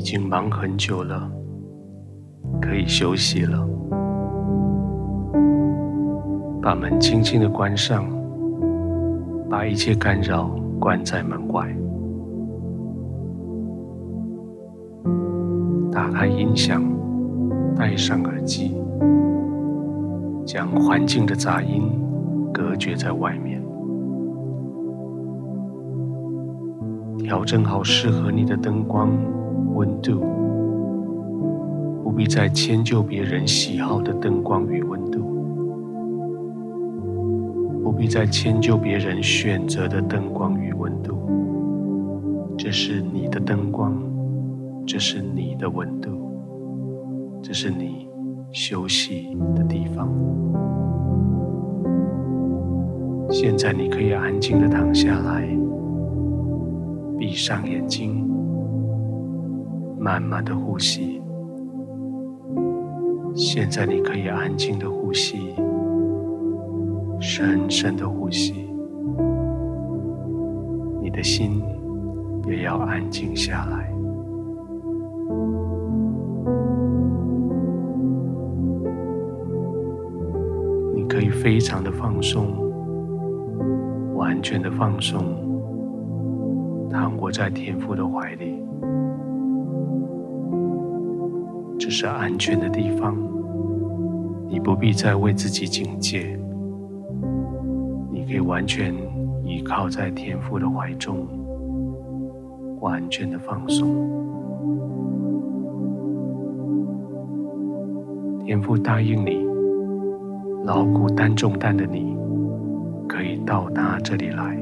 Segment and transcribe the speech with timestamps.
[0.00, 1.30] 已经忙很久了，
[2.58, 3.68] 可以休息了。
[6.62, 8.06] 把门轻轻的关上，
[9.50, 11.68] 把一切干扰关在门外。
[15.92, 16.82] 打开音响，
[17.76, 18.74] 戴上耳机，
[20.46, 21.90] 将环境的杂音
[22.50, 23.62] 隔绝在外面。
[27.18, 29.10] 调整好适合你的灯光
[29.74, 30.20] 温度，
[32.02, 35.20] 不必再迁就别人喜好的灯光与温度，
[37.82, 41.18] 不必再迁就别人选择的灯光与温度。
[42.58, 43.96] 这是你的灯光，
[44.86, 46.10] 这是你的温度，
[47.42, 48.06] 这是你
[48.52, 50.08] 休息的地方。
[53.30, 55.48] 现在你可以安静地躺下来。
[57.18, 58.29] 闭上眼睛，
[60.00, 61.20] 慢慢的呼吸。
[63.34, 65.54] 现在你可以安静的呼吸，
[67.20, 68.66] 深深的呼吸。
[71.02, 71.62] 你的心
[72.46, 73.92] 也要安静下来。
[80.94, 82.46] 你可以非常的放松，
[84.14, 85.22] 完全的放松。
[86.90, 88.60] 躺卧在天父的怀里，
[91.90, 93.16] 是安全的地方。
[94.48, 96.38] 你不必再为自己警戒，
[98.10, 98.94] 你可以完全
[99.44, 101.26] 依靠在天父的怀中，
[102.80, 103.88] 完全的放松。
[108.44, 109.46] 天父答应你，
[110.64, 112.16] 劳苦担重担的你，
[113.08, 114.56] 可以到他这里来。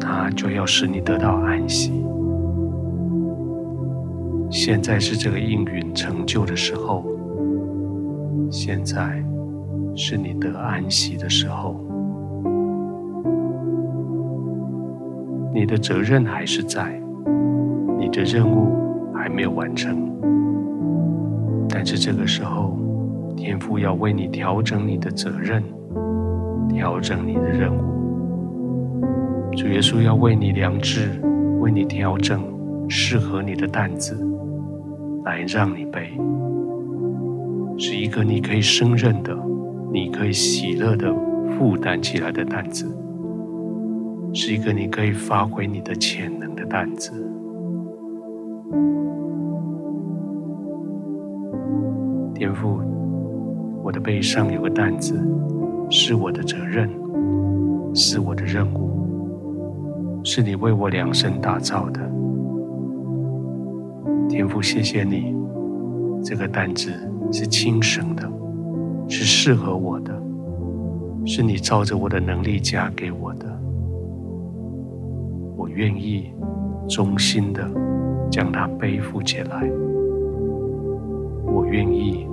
[0.00, 1.92] 他就要使你得到安息。
[4.50, 7.06] 现在是这个应允成就的时候，
[8.50, 9.22] 现在
[9.94, 11.80] 是你得安息的时候。
[15.54, 17.00] 你的责任还是在，
[17.98, 19.96] 你的任务还没有完成，
[21.68, 22.76] 但是这个时候，
[23.36, 25.62] 天父要为你调整你的责任，
[26.68, 27.80] 调整你的任务。
[29.56, 31.20] 主耶稣要为你量制，
[31.60, 32.42] 为你调整
[32.88, 34.16] 适合你的担子，
[35.24, 36.10] 来让你背，
[37.78, 39.36] 是一个你可以胜任的、
[39.92, 41.14] 你可以喜乐的
[41.58, 42.86] 负担起来的担子，
[44.32, 47.12] 是一个你可以发挥你的潜能的担子。
[52.34, 52.80] 天父，
[53.82, 55.20] 我的背上有个担子，
[55.90, 56.88] 是我的责任，
[57.94, 58.88] 是我的任务。
[60.22, 62.00] 是你为我量身打造的，
[64.30, 65.34] 天父，谢谢你，
[66.22, 66.92] 这个担子
[67.32, 68.30] 是轻省的，
[69.08, 70.14] 是适合我的，
[71.26, 73.46] 是你照着我的能力加给我的，
[75.56, 76.30] 我愿意
[76.88, 77.68] 忠心的
[78.30, 79.68] 将它背负起来，
[81.44, 82.24] 我愿意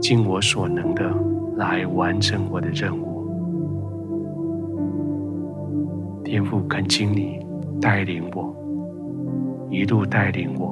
[0.00, 1.12] 尽我所能的
[1.56, 3.26] 来完成我的任务。
[6.22, 7.44] 天父，恳请你
[7.80, 8.54] 带领我，
[9.70, 10.71] 一路带领我，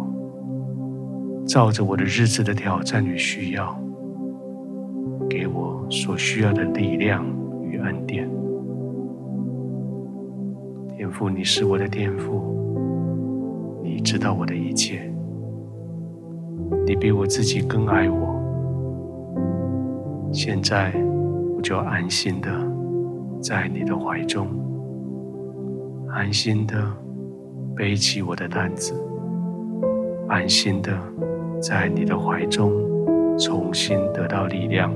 [1.47, 3.77] 照着我的日子的挑战与需要，
[5.29, 7.25] 给我所需要的力量
[7.63, 8.31] 与恩典。
[10.97, 15.13] 天父，你是我的天父，你知道我的一切，
[16.87, 18.39] 你比我自己更爱我。
[20.33, 20.93] 现在，
[21.57, 22.51] 我就安心的
[23.43, 24.47] 在你的怀中。
[26.13, 26.77] 安心的
[27.75, 28.95] 背起我的担子，
[30.29, 30.93] 安心的
[31.61, 32.73] 在你的怀中
[33.39, 34.91] 重新得到力量，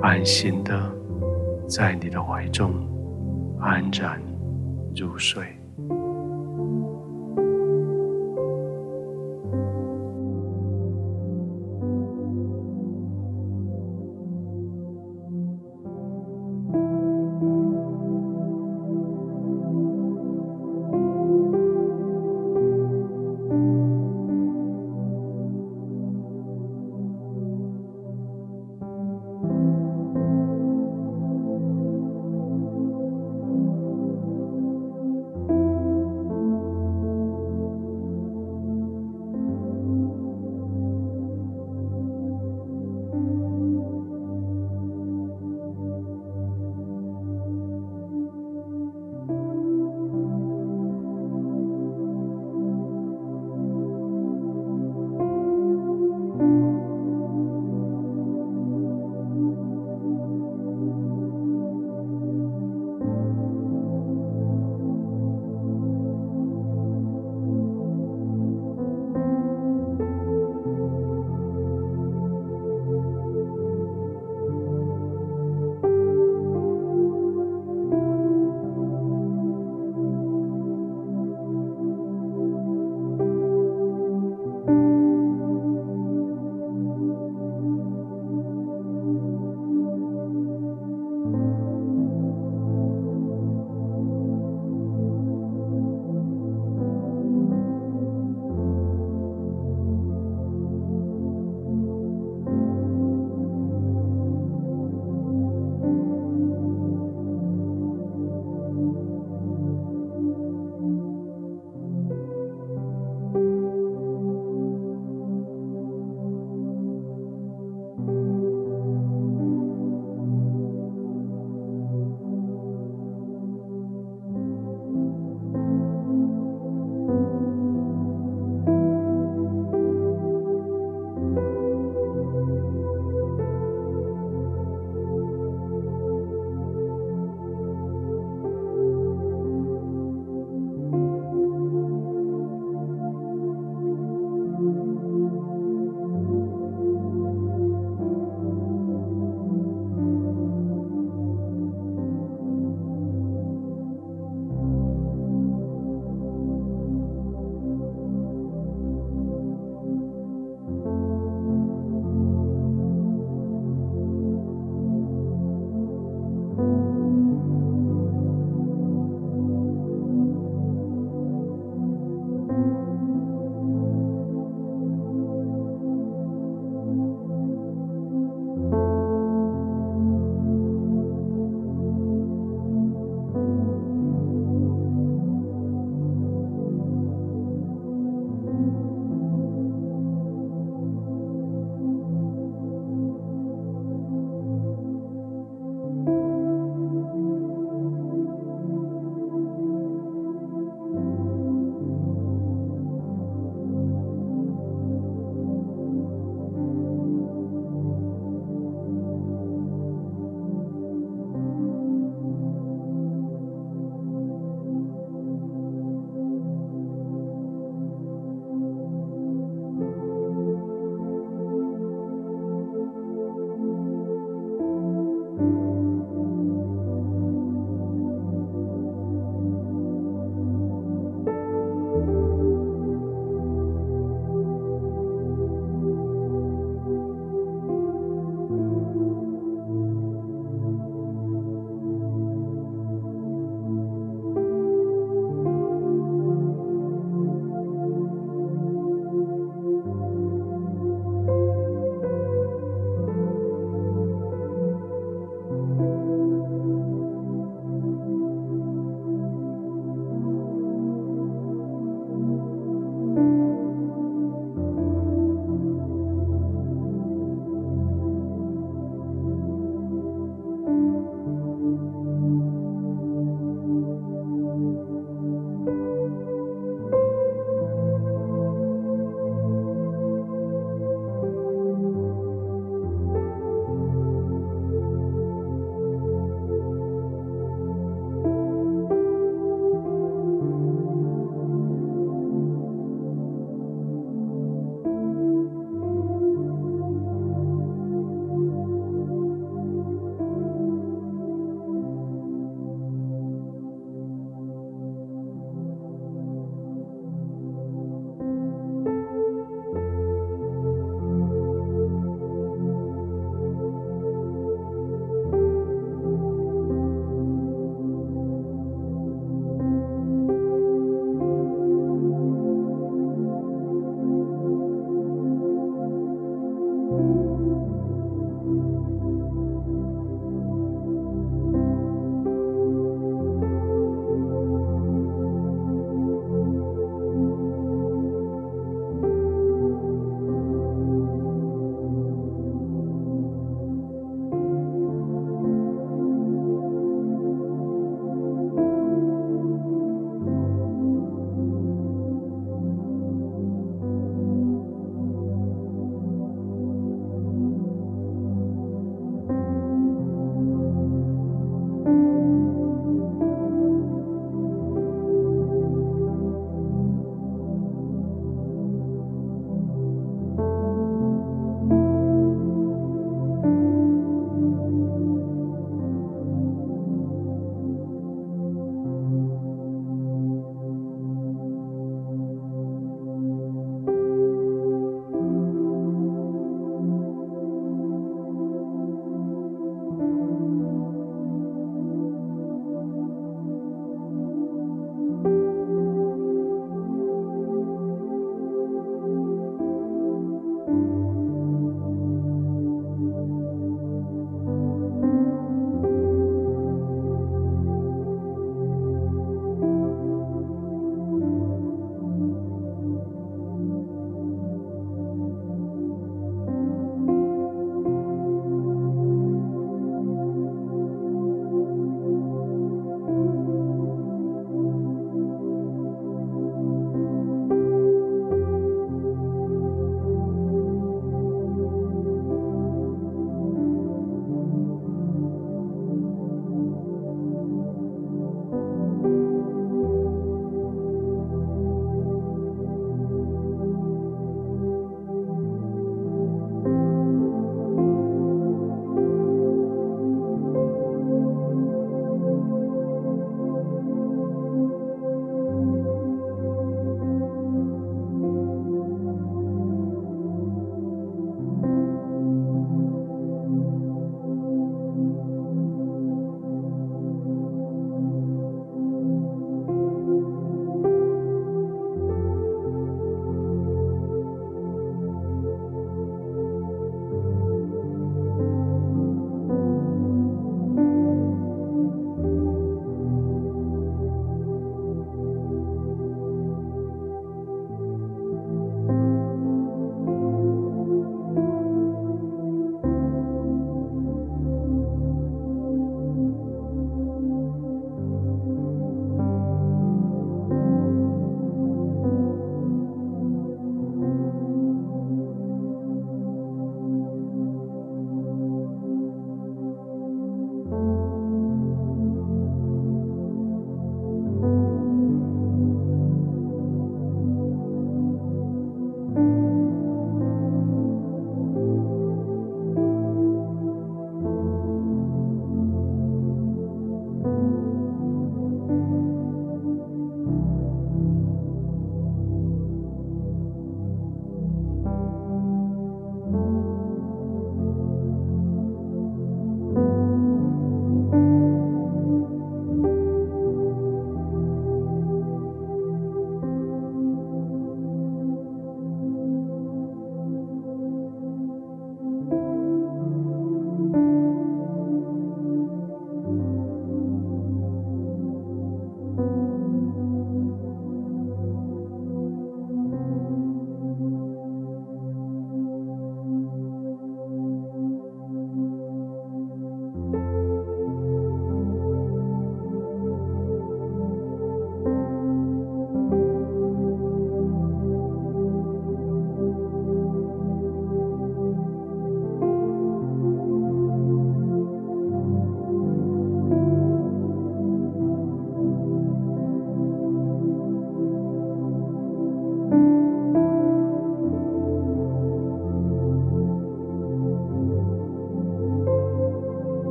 [0.00, 0.80] 安心的
[1.66, 2.72] 在你的怀中
[3.60, 4.20] 安然
[4.96, 5.57] 入睡。